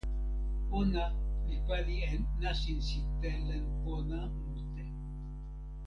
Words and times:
ona 0.79 1.05
li 1.47 1.57
pali 1.67 1.95
e 2.11 2.13
nasin 2.41 2.79
sitelen 2.89 3.63
pona 3.83 4.19
mute. 4.43 4.85